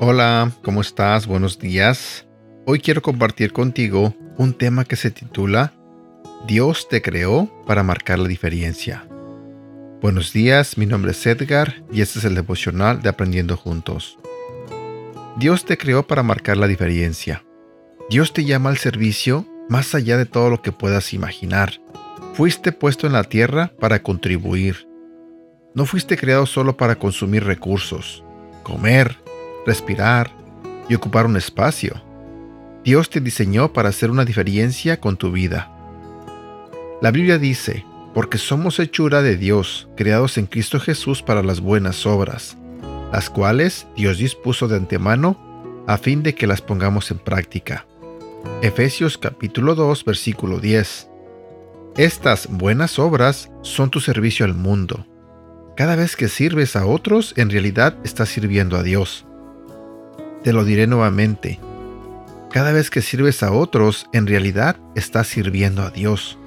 Hola, 0.00 0.50
¿cómo 0.64 0.80
estás? 0.80 1.28
Buenos 1.28 1.60
días. 1.60 2.26
Hoy 2.66 2.80
quiero 2.80 3.00
compartir 3.00 3.52
contigo 3.52 4.12
un 4.36 4.52
tema 4.52 4.84
que 4.84 4.96
se 4.96 5.12
titula 5.12 5.72
Dios 6.48 6.88
te 6.88 7.00
creó 7.00 7.48
para 7.64 7.84
marcar 7.84 8.18
la 8.18 8.26
diferencia. 8.26 9.06
Buenos 10.02 10.32
días, 10.32 10.76
mi 10.76 10.84
nombre 10.84 11.12
es 11.12 11.24
Edgar 11.24 11.84
y 11.92 12.00
este 12.00 12.18
es 12.18 12.24
el 12.24 12.34
devocional 12.34 13.02
de 13.02 13.08
Aprendiendo 13.08 13.56
Juntos. 13.56 14.18
Dios 15.36 15.64
te 15.64 15.78
creó 15.78 16.06
para 16.06 16.24
marcar 16.24 16.56
la 16.56 16.66
diferencia. 16.66 17.44
Dios 18.10 18.32
te 18.32 18.44
llama 18.44 18.70
al 18.70 18.78
servicio 18.78 19.46
más 19.68 19.94
allá 19.94 20.18
de 20.18 20.26
todo 20.26 20.50
lo 20.50 20.60
que 20.60 20.72
puedas 20.72 21.14
imaginar. 21.14 21.80
Fuiste 22.34 22.72
puesto 22.72 23.06
en 23.06 23.12
la 23.12 23.24
tierra 23.24 23.72
para 23.78 24.02
contribuir. 24.02 24.88
No 25.72 25.86
fuiste 25.86 26.16
creado 26.16 26.46
solo 26.46 26.76
para 26.76 26.96
consumir 26.96 27.44
recursos, 27.44 28.24
comer, 28.64 29.23
respirar 29.66 30.30
y 30.88 30.94
ocupar 30.94 31.26
un 31.26 31.36
espacio. 31.36 32.02
Dios 32.84 33.08
te 33.08 33.20
diseñó 33.20 33.72
para 33.72 33.88
hacer 33.88 34.10
una 34.10 34.24
diferencia 34.24 35.00
con 35.00 35.16
tu 35.16 35.32
vida. 35.32 35.70
La 37.00 37.10
Biblia 37.10 37.38
dice, 37.38 37.84
porque 38.14 38.38
somos 38.38 38.78
hechura 38.78 39.22
de 39.22 39.36
Dios, 39.36 39.88
creados 39.96 40.38
en 40.38 40.46
Cristo 40.46 40.78
Jesús 40.78 41.22
para 41.22 41.42
las 41.42 41.60
buenas 41.60 42.06
obras, 42.06 42.56
las 43.12 43.28
cuales 43.30 43.86
Dios 43.96 44.18
dispuso 44.18 44.68
de 44.68 44.76
antemano 44.76 45.38
a 45.86 45.98
fin 45.98 46.22
de 46.22 46.34
que 46.34 46.46
las 46.46 46.62
pongamos 46.62 47.10
en 47.10 47.18
práctica. 47.18 47.86
Efesios 48.62 49.18
capítulo 49.18 49.74
2 49.74 50.04
versículo 50.04 50.60
10. 50.60 51.08
Estas 51.96 52.48
buenas 52.48 52.98
obras 52.98 53.50
son 53.62 53.90
tu 53.90 54.00
servicio 54.00 54.44
al 54.44 54.54
mundo. 54.54 55.06
Cada 55.76 55.96
vez 55.96 56.16
que 56.16 56.28
sirves 56.28 56.76
a 56.76 56.86
otros, 56.86 57.34
en 57.36 57.50
realidad 57.50 57.96
estás 58.04 58.28
sirviendo 58.28 58.76
a 58.76 58.82
Dios. 58.82 59.26
Te 60.44 60.52
lo 60.52 60.66
diré 60.66 60.86
nuevamente. 60.86 61.58
Cada 62.52 62.70
vez 62.70 62.90
que 62.90 63.00
sirves 63.00 63.42
a 63.42 63.50
otros, 63.50 64.06
en 64.12 64.26
realidad 64.26 64.76
estás 64.94 65.26
sirviendo 65.26 65.80
a 65.80 65.90
Dios. 65.90 66.38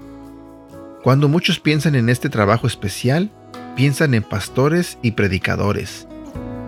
Cuando 1.02 1.28
muchos 1.28 1.60
piensan 1.60 1.96
en 1.96 2.08
este 2.08 2.30
trabajo 2.30 2.68
especial, 2.68 3.32
piensan 3.76 4.14
en 4.14 4.22
pastores 4.22 5.00
y 5.02 5.14
predicadores. 5.14 6.08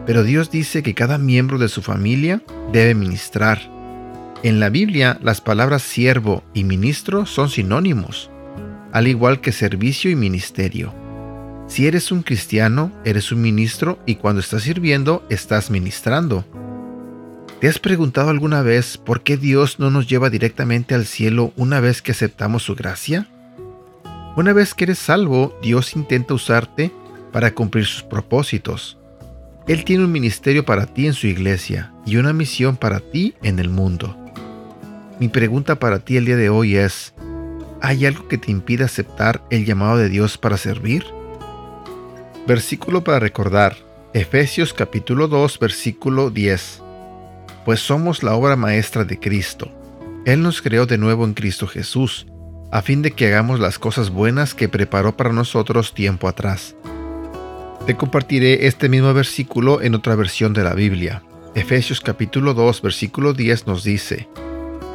Pero 0.08 0.23
Dios 0.23 0.49
dice 0.49 0.81
que 0.81 0.95
cada 0.95 1.19
miembro 1.19 1.59
de 1.59 1.69
su 1.69 1.83
familia 1.83 2.41
debe 2.73 2.95
ministrar. 2.95 3.59
En 4.41 4.59
la 4.59 4.69
Biblia, 4.69 5.19
las 5.21 5.39
palabras 5.39 5.83
siervo 5.83 6.43
y 6.55 6.64
ministro 6.64 7.27
son 7.27 7.49
sinónimos, 7.49 8.31
al 8.91 9.08
igual 9.08 9.39
que 9.39 9.52
servicio 9.52 10.09
y 10.09 10.16
ministerio. 10.16 10.95
Si 11.67 11.86
eres 11.86 12.11
un 12.11 12.23
cristiano, 12.23 12.91
eres 13.05 13.31
un 13.31 13.43
ministro 13.43 13.99
y 14.08 14.16
cuando 14.16 14.39
estás 14.39 14.64
sirviendo, 14.64 15.23
estás 15.30 15.69
ministrando. 15.69 16.43
¿Te 17.59 17.67
has 17.67 17.77
preguntado 17.77 18.29
alguna 18.29 18.61
vez 18.61 18.97
por 18.97 19.21
qué 19.21 19.35
Dios 19.35 19.79
no 19.79 19.89
nos 19.89 20.07
lleva 20.07 20.29
directamente 20.29 20.95
al 20.95 21.05
cielo 21.05 21.52
una 21.57 21.81
vez 21.81 22.02
que 22.02 22.13
aceptamos 22.13 22.63
su 22.63 22.73
gracia? 22.73 23.27
Una 24.38 24.53
vez 24.53 24.73
que 24.73 24.85
eres 24.85 24.99
salvo, 24.99 25.59
Dios 25.61 25.93
intenta 25.97 26.33
usarte 26.33 26.89
para 27.33 27.53
cumplir 27.53 27.85
sus 27.85 28.03
propósitos. 28.03 28.97
Él 29.67 29.83
tiene 29.83 30.05
un 30.05 30.11
ministerio 30.13 30.63
para 30.63 30.85
ti 30.85 31.07
en 31.07 31.13
su 31.13 31.27
iglesia 31.27 31.91
y 32.05 32.15
una 32.15 32.31
misión 32.31 32.77
para 32.77 33.02
ti 33.02 33.35
en 33.43 33.59
el 33.59 33.67
mundo. 33.67 34.15
Mi 35.19 35.27
pregunta 35.27 35.80
para 35.80 35.99
ti 35.99 36.15
el 36.15 36.23
día 36.23 36.37
de 36.37 36.47
hoy 36.47 36.77
es, 36.77 37.13
¿hay 37.81 38.05
algo 38.05 38.30
que 38.30 38.37
te 38.37 38.52
impida 38.52 38.85
aceptar 38.85 39.43
el 39.49 39.65
llamado 39.65 39.97
de 39.97 40.07
Dios 40.07 40.37
para 40.37 40.55
servir? 40.55 41.03
Versículo 42.47 43.03
para 43.03 43.19
recordar, 43.19 43.75
Efesios 44.13 44.73
capítulo 44.73 45.27
2 45.27 45.59
versículo 45.59 46.30
10 46.30 46.83
pues 47.65 47.80
somos 47.80 48.23
la 48.23 48.36
obra 48.36 48.55
maestra 48.55 49.05
de 49.05 49.20
Cristo. 49.20 49.71
Él 50.25 50.42
nos 50.42 50.61
creó 50.61 50.86
de 50.86 50.97
nuevo 50.97 51.25
en 51.25 51.33
Cristo 51.33 51.67
Jesús, 51.67 52.27
a 52.71 52.81
fin 52.81 53.02
de 53.02 53.11
que 53.11 53.27
hagamos 53.27 53.59
las 53.59 53.80
cosas 53.80 54.09
buenas 54.09 54.53
que 54.53 54.70
preparó 54.70 55.15
para 55.17 55.33
nosotros 55.33 55.93
tiempo 55.93 56.27
atrás. 56.27 56.75
Te 57.86 57.95
compartiré 57.95 58.67
este 58.67 58.89
mismo 58.89 59.14
versículo 59.14 59.81
en 59.81 59.95
otra 59.95 60.15
versión 60.15 60.53
de 60.53 60.64
la 60.64 60.73
Biblia. 60.73 61.23
Efesios 61.55 62.02
capítulo 62.02 62.53
2 62.53 62.81
versículo 62.81 63.33
10 63.33 63.65
nos 63.65 63.83
dice, 63.83 64.27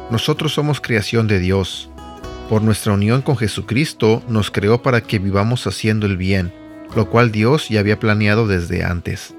Nosotros 0.09 0.53
somos 0.53 0.79
creación 0.79 1.27
de 1.27 1.39
Dios. 1.39 1.89
Por 2.49 2.61
nuestra 2.61 2.93
unión 2.93 3.21
con 3.21 3.35
Jesucristo 3.35 4.23
nos 4.29 4.51
creó 4.51 4.81
para 4.81 5.01
que 5.01 5.19
vivamos 5.19 5.67
haciendo 5.67 6.05
el 6.05 6.15
bien, 6.15 6.53
lo 6.95 7.09
cual 7.09 7.31
Dios 7.31 7.67
ya 7.67 7.81
había 7.81 7.99
planeado 7.99 8.47
desde 8.47 8.83
antes. 8.83 9.33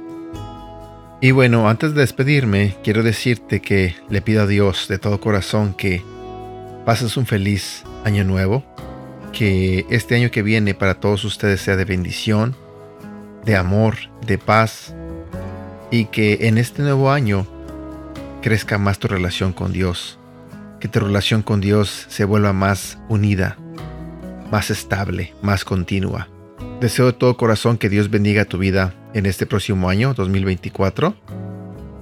Y 1.19 1.31
bueno, 1.31 1.69
antes 1.69 1.95
de 1.95 2.03
despedirme, 2.03 2.77
quiero 2.85 3.03
decirte 3.03 3.61
que 3.63 3.97
le 4.11 4.21
pido 4.21 4.43
a 4.43 4.47
Dios 4.47 4.87
de 4.87 4.99
todo 4.99 5.19
corazón 5.19 5.73
que 5.73 6.03
pases 6.85 7.17
un 7.17 7.25
feliz 7.25 7.85
año 8.05 8.23
nuevo, 8.23 8.63
que 9.33 9.87
este 9.89 10.15
año 10.15 10.31
que 10.31 10.43
viene 10.43 10.75
para 10.75 11.01
todos 11.01 11.25
ustedes 11.25 11.63
sea 11.63 11.77
de 11.77 11.87
bendición, 11.87 12.55
de 13.47 13.57
amor, 13.57 13.97
de 14.27 14.37
paz, 14.37 14.95
y 15.91 16.05
que 16.07 16.49
en 16.49 16.59
este 16.59 16.83
nuevo 16.83 17.11
año 17.11 17.47
crezca 18.43 18.77
más 18.77 18.99
tu 18.99 19.09
relación 19.09 19.55
con 19.55 19.73
Dios, 19.73 20.19
que 20.81 20.89
tu 20.89 21.01
relación 21.01 21.41
con 21.41 21.63
Dios 21.63 22.05
se 22.11 22.27
vuelva 22.27 22.53
más 22.53 22.99
unida, 23.09 23.57
más 24.51 24.71
estable, 24.71 25.33
más 25.41 25.65
continua. 25.65 26.29
Deseo 26.81 27.07
de 27.07 27.15
todo 27.15 27.39
corazón 27.39 27.79
que 27.79 27.89
Dios 27.89 28.11
bendiga 28.11 28.45
tu 28.45 28.59
vida 28.59 28.95
en 29.15 29.25
este 29.25 29.47
próximo 29.47 29.89
año 29.89 30.13
2024. 30.13 31.17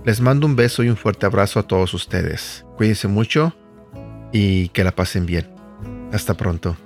Les 0.05 0.21
mando 0.21 0.49
un 0.49 0.57
beso 0.57 0.83
y 0.83 0.89
un 0.89 0.97
fuerte 0.97 1.27
abrazo 1.27 1.61
a 1.61 1.62
todos 1.62 1.95
ustedes. 1.95 2.67
Cuídense 2.77 3.07
mucho 3.07 3.55
y 4.33 4.69
que 4.71 4.83
la 4.83 4.93
pasen 4.93 5.27
bien. 5.27 5.49
Hasta 6.12 6.35
pronto. 6.35 6.77